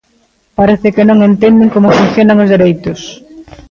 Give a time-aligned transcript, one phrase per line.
[0.59, 2.99] Parece que non entenden como funcionan os dereitos.